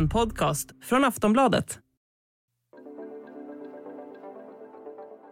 [0.00, 1.78] En podcast från Aftonbladet.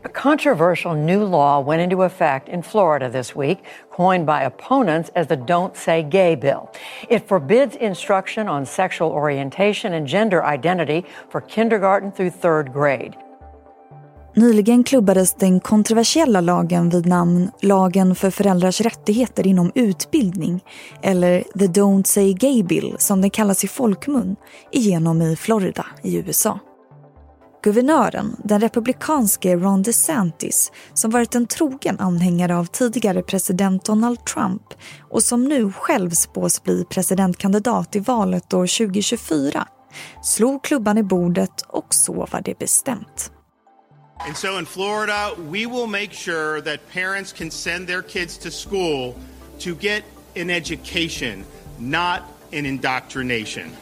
[0.05, 3.59] A controversial new law went into effect in Florida this week,
[3.91, 6.71] coined by opponents as the Don't Say Gay bill.
[7.09, 13.17] It forbids instruction on sexual orientation and gender identity for kindergarten through third grade.
[14.35, 20.65] Nyligen klubbades den kontroversiella lagen vid namn Lagen för föräldrars rättigheter inom utbildning
[21.03, 24.37] eller The Don't Say Gay Bill som den kallas i folkmun
[24.73, 26.59] igenom i Florida i USA.
[27.63, 34.63] Guvernören, den republikanske Ron DeSantis som varit en trogen anhängare av tidigare president Donald Trump
[35.11, 39.69] och som nu själv spås bli presidentkandidat i valet år 2024
[40.23, 43.33] slog klubban i bordet och så var det bestämt.
[44.27, 48.51] And so in Florida, we will make sure that parents can send their kids to
[48.51, 49.19] school
[49.61, 50.05] to get
[50.37, 51.45] an education,
[51.79, 53.73] not an indoctrination.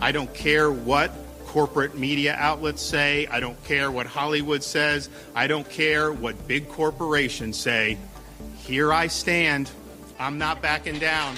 [0.00, 1.12] I don't care what
[1.46, 3.26] corporate media outlets say.
[3.26, 5.10] I don't care what Hollywood says.
[5.34, 7.98] I don't care what big corporations say.
[8.58, 9.70] Here I stand.
[10.18, 11.36] I'm not backing down.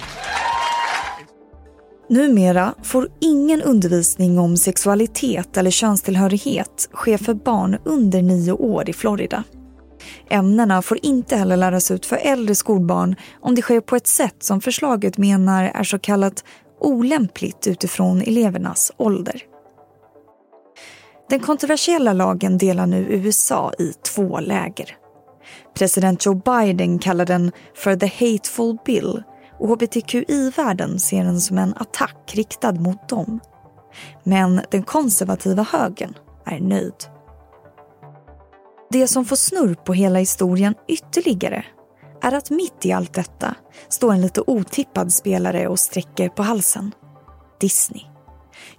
[2.09, 8.93] Numera får ingen undervisning om sexualitet eller könstillhörighet ske för barn under nio år i
[8.93, 9.43] Florida.
[10.29, 14.43] Ämnena får inte heller läras ut för äldre skolbarn om det sker på ett sätt
[14.43, 16.43] som förslaget menar är så kallat
[16.79, 19.41] olämpligt utifrån elevernas ålder.
[21.29, 24.97] Den kontroversiella lagen delar nu USA i två läger.
[25.77, 29.23] President Joe Biden kallar den för the hateful bill
[29.59, 33.39] och hbtqi-världen ser den som en attack riktad mot dem.
[34.23, 36.13] Men den konservativa högern
[36.45, 36.95] är nöjd.
[38.89, 41.65] Det som får snurr på hela historien ytterligare
[42.21, 43.55] är att mitt i allt detta
[43.89, 46.91] står en lite otippad spelare och sträcker på halsen.
[47.59, 48.01] Disney.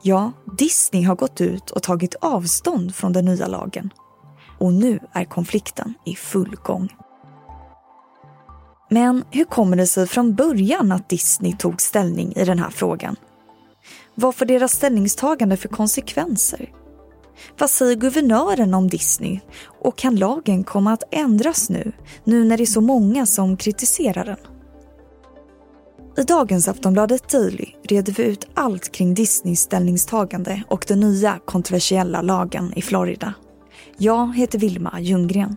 [0.03, 3.91] Ja, Disney har gått ut och tagit avstånd från den nya lagen.
[4.59, 6.89] Och nu är konflikten i full gång.
[8.89, 13.17] Men hur kommer det sig från början att Disney tog ställning i den här frågan?
[14.15, 16.73] Vad får deras ställningstagande för konsekvenser?
[17.59, 19.41] Vad säger guvernören om Disney?
[19.81, 21.93] Och kan lagen komma att ändras nu,
[22.25, 24.37] nu när det är så många som kritiserar den?
[26.19, 32.23] I dagens Aftonbladet Daily reder vi ut allt kring Disneys ställningstagande och den nya kontroversiella
[32.23, 33.35] lagen i Florida.
[33.99, 35.57] Jag heter Vilma Ljunggren.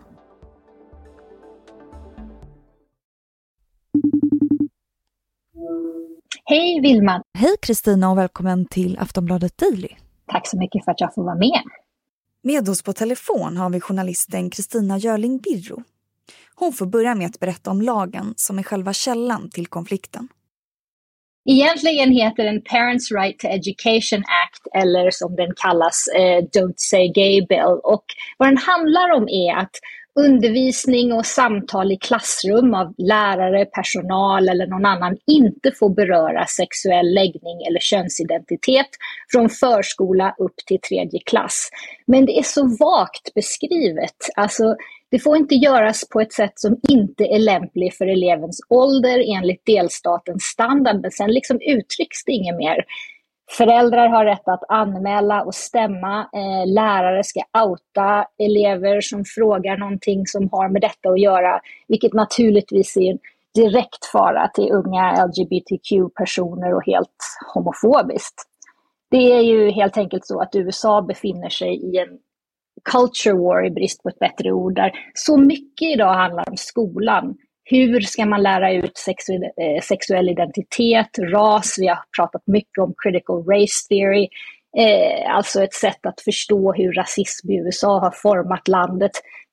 [6.50, 7.22] Hej Vilma!
[7.38, 9.88] Hej Kristina och välkommen till Aftonbladet Daily.
[10.26, 11.62] Tack så mycket för att jag får vara med.
[12.42, 15.82] Med oss på telefon har vi journalisten Kristina Görling Birro.
[16.54, 20.28] Hon får börja med att berätta om lagen som är själva källan till konflikten.
[21.50, 27.08] Egentligen heter den Parents Right to Education Act eller som den kallas eh, Don't Say
[27.08, 27.80] Gay Bill.
[27.82, 28.04] Och
[28.38, 29.74] vad den handlar om är att
[30.26, 37.14] undervisning och samtal i klassrum av lärare, personal eller någon annan inte får beröra sexuell
[37.14, 38.88] läggning eller könsidentitet
[39.32, 41.70] från förskola upp till tredje klass.
[42.06, 44.16] Men det är så vagt beskrivet.
[44.36, 44.76] Alltså,
[45.10, 49.66] det får inte göras på ett sätt som inte är lämpligt för elevens ålder enligt
[49.66, 52.84] delstatens standard, men sen liksom uttrycks det inget mer.
[53.50, 56.20] Föräldrar har rätt att anmäla och stämma.
[56.20, 62.12] Eh, lärare ska outa elever som frågar någonting som har med detta att göra, vilket
[62.12, 63.18] naturligtvis är en
[63.54, 67.16] direkt fara till unga LGBTQ-personer och helt
[67.54, 68.34] homofobiskt.
[69.10, 72.18] Det är ju helt enkelt så att USA befinner sig i en
[72.92, 77.34] culture war i brist på ett bättre ord, där så mycket idag handlar om skolan
[77.70, 81.76] hur ska man lära ut sexuell, eh, sexuell identitet, ras?
[81.78, 84.28] Vi har pratat mycket om critical race theory.
[84.76, 89.10] Eh, alltså ett sätt att förstå hur rasism i USA har format landet.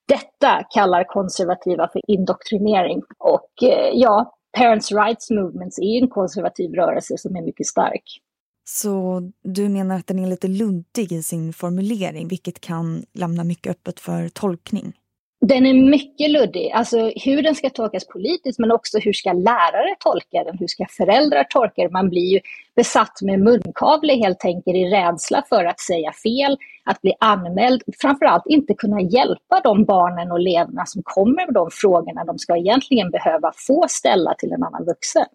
[0.08, 3.02] Detta kallar konservativa för indoktrinering.
[3.18, 8.22] Och eh, ja, Parents Rights Movements är en konservativ rörelse som är mycket stark.
[8.70, 13.72] Så du menar att den är lite luddig i sin formulering, vilket kan lämna mycket
[13.72, 14.94] öppet för tolkning?
[15.42, 19.96] Den är mycket luddig, alltså hur den ska tolkas politiskt men också hur ska lärare
[20.00, 21.92] tolka den, hur ska föräldrar tolka den?
[21.92, 22.40] Man blir ju
[22.76, 28.44] besatt med munkavle helt enkelt i rädsla för att säga fel, att bli anmäld, framförallt
[28.46, 33.12] inte kunna hjälpa de barnen och eleverna som kommer med de frågorna de ska egentligen
[33.12, 35.26] behöva få ställa till en annan vuxen.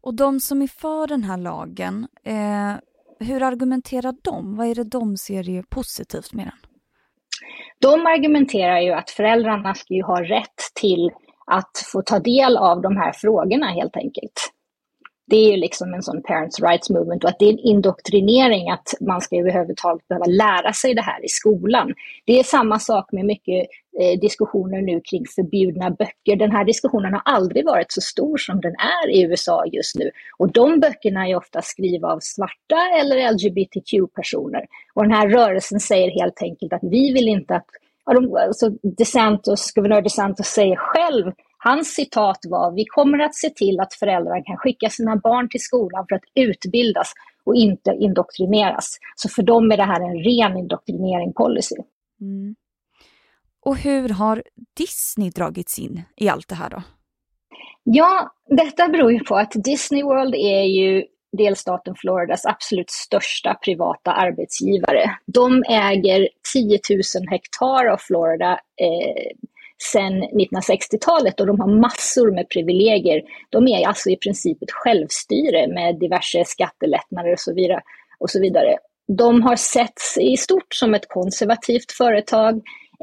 [0.00, 2.74] Och de som är för den här lagen, eh,
[3.26, 4.56] hur argumenterar de?
[4.56, 6.69] Vad är det de ser positivt med den?
[7.80, 11.10] De argumenterar ju att föräldrarna ska ju ha rätt till
[11.46, 14.52] att få ta del av de här frågorna helt enkelt
[15.30, 18.70] det är ju liksom en sån parents rights movement och att det är en indoktrinering
[18.70, 21.94] att man ska överhuvudtaget behöva lära sig det här i skolan.
[22.24, 23.66] Det är samma sak med mycket
[24.00, 26.36] eh, diskussioner nu kring förbjudna böcker.
[26.36, 30.10] Den här diskussionen har aldrig varit så stor som den är i USA just nu.
[30.38, 34.66] Och de böckerna är ofta skrivna av svarta eller LGBTQ-personer.
[34.94, 37.66] Och den här rörelsen säger helt enkelt att vi vill inte att
[38.48, 43.94] alltså DeSantos, guvernör DeSantos säger själv Hans citat var, vi kommer att se till att
[43.94, 47.12] föräldrar kan skicka sina barn till skolan för att utbildas
[47.44, 48.98] och inte indoktrineras.
[49.16, 51.76] Så för dem är det här en ren indoktrinering policy.
[52.20, 52.54] Mm.
[53.62, 54.42] Och hur har
[54.76, 56.82] Disney dragits in i allt det här då?
[57.82, 61.04] Ja, detta beror ju på att Disney World är ju
[61.38, 65.16] delstaten Floridas absolut största privata arbetsgivare.
[65.26, 69.36] De äger 10 000 hektar av Florida eh,
[69.92, 73.22] sedan 1960-talet och de har massor med privilegier.
[73.50, 77.80] De är alltså i princip ett självstyre med diverse skattelättnader och så vidare.
[78.18, 78.76] Och så vidare.
[79.18, 82.54] De har setts i stort som ett konservativt företag.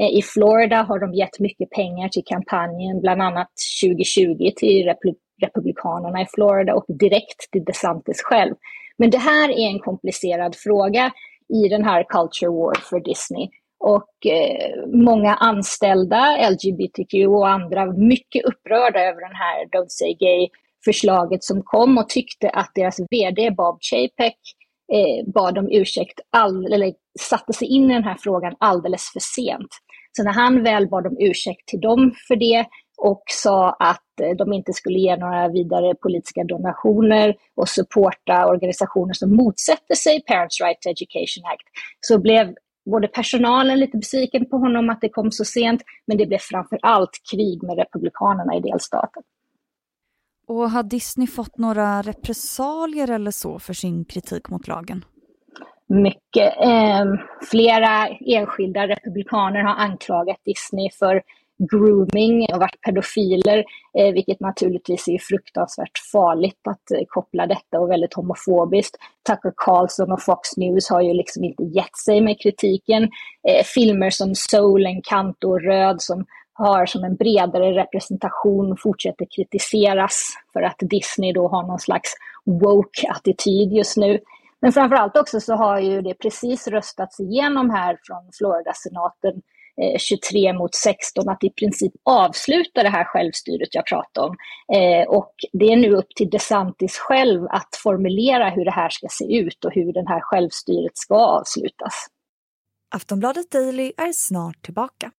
[0.01, 3.51] Eh, I Florida har de gett mycket pengar till kampanjen, bland annat
[3.83, 4.93] 2020 till
[5.41, 8.55] Republikanerna i Florida och direkt till DeSantis själv.
[8.97, 11.11] Men det här är en komplicerad fråga
[11.49, 13.49] i den här culture war för Disney.
[13.95, 21.43] Och eh, många anställda, LGBTQ och andra, mycket upprörda över den här Don't Say Gay-förslaget
[21.43, 24.37] som kom och tyckte att deras VD Bob Chapek
[24.93, 29.19] eh, bad om ursäkt, all, eller satte sig in i den här frågan alldeles för
[29.19, 29.69] sent.
[30.11, 32.65] Så när han väl bad om ursäkt till dem för det
[32.97, 39.13] och sa att eh, de inte skulle ge några vidare politiska donationer och supporta organisationer
[39.13, 41.67] som motsätter sig Parents Right to Education Act,
[42.01, 42.55] så blev
[42.91, 46.79] både personalen lite besviken på honom att det kom så sent, men det blev framför
[46.81, 49.23] allt krig med republikanerna i delstaten.
[50.47, 55.05] Och har Disney fått några repressalier eller så för sin kritik mot lagen?
[55.89, 56.53] Mycket.
[56.61, 57.05] Eh,
[57.51, 61.21] flera enskilda republikaner har anklagat Disney för
[61.71, 63.63] grooming och varit pedofiler,
[63.97, 68.97] eh, vilket naturligtvis är fruktansvärt farligt att eh, koppla detta och väldigt homofobiskt.
[69.29, 73.03] Tucker Carlson och Fox News har ju liksom inte gett sig med kritiken.
[73.49, 80.33] Eh, filmer som Soul, Encanto och Röd som har som en bredare representation fortsätter kritiseras
[80.53, 82.13] för att Disney då har någon slags
[82.45, 84.19] woke-attityd just nu.
[84.61, 89.41] Men framförallt också så har ju det precis röstats igenom här från Florida-senaten
[89.99, 94.35] 23 eh, mot 16 att i princip avsluta det här självstyret jag pratade om.
[94.75, 99.07] Eh, och det är nu upp till DeSantis själv att formulera hur det här ska
[99.09, 102.07] se ut och hur det här självstyret ska avslutas.
[102.95, 105.11] Aftonbladet Daily är snart tillbaka.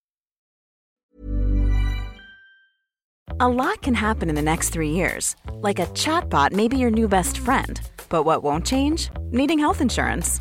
[3.41, 5.37] A lot can happen in the next three years.
[5.63, 7.81] Like a chatbot may be your new best friend.
[8.09, 9.11] But what won't change?
[9.31, 10.41] Needing health insurance.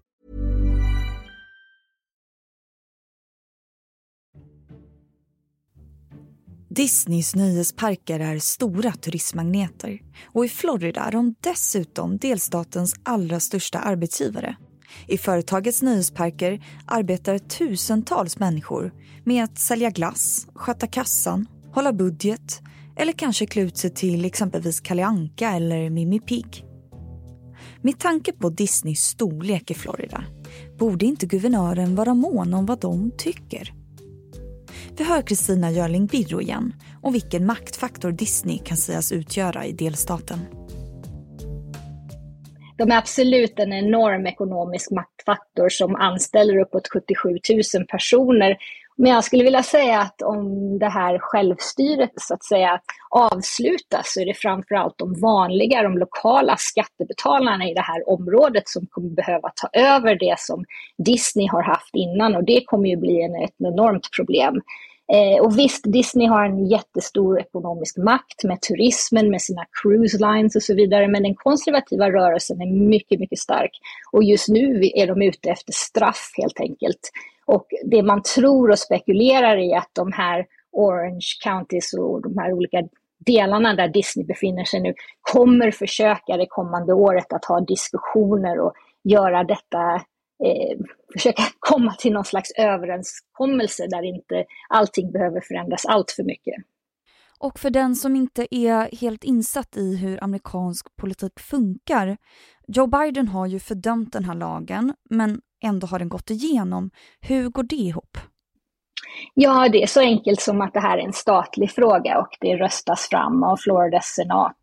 [6.75, 14.55] Disneys nöjesparker är stora turistmagneter och i Florida är de dessutom delstatens allra största arbetsgivare.
[15.07, 22.61] I företagets nöjesparker arbetar tusentals människor med att sälja glass, sköta kassan, hålla budget
[22.95, 26.65] eller kanske klä ut sig till exempelvis Kalle Anka eller Mimmi Pigg.
[27.81, 30.23] Med tanke på Disneys storlek i Florida
[30.79, 33.80] borde inte guvernören vara mån om vad de tycker.
[35.01, 40.39] Vi hör Kristina Görling Birro igen om vilken maktfaktor Disney kan sägas utgöra i delstaten.
[42.77, 48.57] De är absolut en enorm ekonomisk maktfaktor som anställer uppåt 77 000 personer.
[48.97, 52.79] Men jag skulle vilja säga att om det här självstyret så att säga
[53.09, 58.87] avslutas så är det framförallt de vanliga, de lokala skattebetalarna i det här området som
[58.89, 60.65] kommer behöva ta över det som
[60.97, 64.61] Disney har haft innan och det kommer ju bli en, ett enormt problem.
[65.13, 70.55] Eh, och visst, Disney har en jättestor ekonomisk makt med turismen, med sina cruise lines
[70.55, 73.71] och så vidare, men den konservativa rörelsen är mycket, mycket stark.
[74.11, 77.11] Och just nu är de ute efter straff helt enkelt.
[77.45, 82.53] Och det man tror och spekulerar i att de här Orange Counties och de här
[82.53, 82.83] olika
[83.25, 88.73] delarna där Disney befinner sig nu kommer försöka det kommande året att ha diskussioner och
[89.03, 90.01] göra detta
[90.45, 90.77] eh,
[91.13, 96.55] försöka komma till någon slags överenskommelse där inte allting behöver förändras allt för mycket.
[97.39, 102.17] Och för den som inte är helt insatt i hur amerikansk politik funkar.
[102.67, 106.89] Joe Biden har ju fördömt den här lagen, men ändå har den gått igenom.
[107.21, 108.17] Hur går det ihop?
[109.33, 112.55] Ja, det är så enkelt som att det här är en statlig fråga och det
[112.55, 114.61] röstas fram av Floridas senat.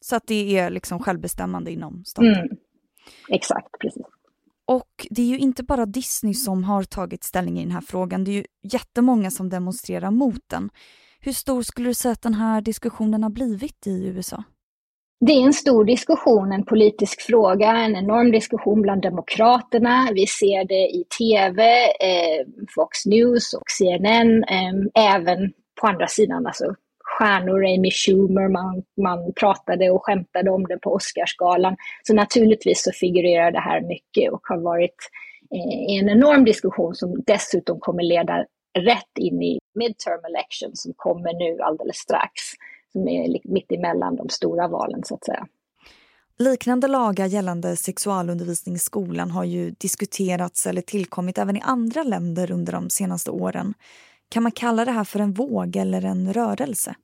[0.00, 2.34] Så att det är liksom självbestämmande inom staten?
[2.34, 2.48] Mm.
[3.28, 4.06] Exakt, precis.
[4.66, 8.24] Och det är ju inte bara Disney som har tagit ställning i den här frågan.
[8.24, 10.70] Det är ju jättemånga som demonstrerar mot den.
[11.20, 14.44] Hur stor skulle du säga att den här diskussionen har blivit i USA?
[15.20, 20.08] Det är en stor diskussion, en politisk fråga, en enorm diskussion bland demokraterna.
[20.14, 26.46] Vi ser det i tv, eh, Fox News och CNN, eh, även på andra sidan,
[26.46, 26.74] alltså
[27.18, 31.76] stjärnor, Amy Schumer, man, man pratade och skämtade om det på Oscarsgalan.
[32.02, 34.96] Så naturligtvis så figurerar det här mycket och har varit
[35.50, 38.44] eh, en enorm diskussion som dessutom kommer leda
[38.78, 42.32] rätt in i midterm election som kommer nu alldeles strax,
[42.92, 45.46] som är mitt emellan de stora valen så att säga.
[46.38, 52.50] Liknande lagar gällande sexualundervisning i skolan har ju diskuterats eller tillkommit även i andra länder
[52.50, 53.74] under de senaste åren.
[54.28, 56.94] Kan man kalla det här för en våg eller en rörelse?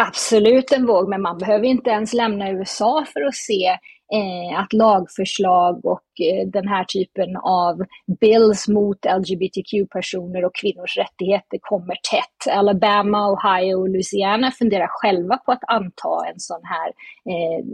[0.00, 3.66] Absolut en våg, men man behöver inte ens lämna USA för att se
[4.12, 7.82] eh, att lagförslag och eh, den här typen av
[8.20, 12.54] bills mot LGBTQ-personer och kvinnors rättigheter kommer tätt.
[12.54, 16.88] Alabama, Ohio och Louisiana funderar själva på att anta en sån här
[17.32, 17.64] eh,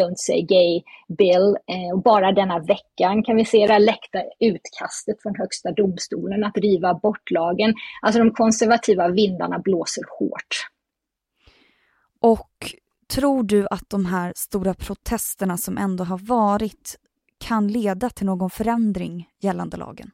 [0.00, 0.82] Don't say gay
[1.18, 1.56] bill.
[1.72, 6.58] Eh, och bara denna veckan kan vi se det läckta utkastet från högsta domstolen att
[6.58, 7.74] riva abortlagen.
[8.02, 10.75] Alltså de konservativa vindarna blåser hårt.
[13.16, 16.96] Tror du att de här stora protesterna som ändå har varit
[17.44, 20.10] kan leda till någon förändring gällande lagen?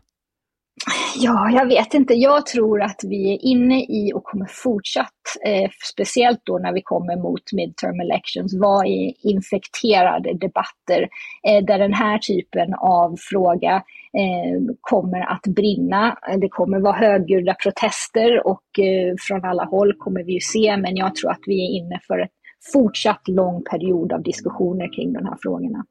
[1.17, 2.15] Ja, jag vet inte.
[2.15, 6.83] Jag tror att vi är inne i och kommer fortsatt, eh, speciellt då när vi
[6.83, 11.09] kommer mot midterm elections, vara i infekterade debatter
[11.49, 13.75] eh, där den här typen av fråga
[14.19, 16.19] eh, kommer att brinna.
[16.41, 20.97] Det kommer vara högljudda protester och eh, från alla håll kommer vi ju se, men
[20.97, 22.42] jag tror att vi är inne för ett
[22.73, 25.85] fortsatt lång period av diskussioner kring de här frågorna.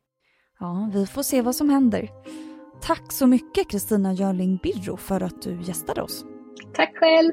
[0.59, 2.09] Ja, vi får se vad som händer.
[2.81, 6.25] Tack så mycket Kristina Görling Birro för att du gästade oss.
[6.73, 7.31] Tack själv.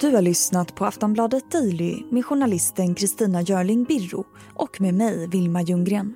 [0.00, 5.62] Du har lyssnat på Aftonbladet Daily med journalisten Kristina Görling Birro och med mig, Vilma
[5.62, 6.14] Ljunggren.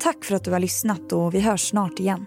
[0.00, 2.26] Tack för att du har lyssnat och vi hörs snart igen.